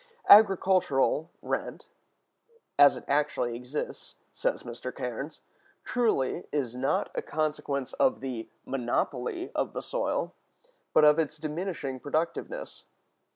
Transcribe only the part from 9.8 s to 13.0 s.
soil, but of its diminishing productiveness."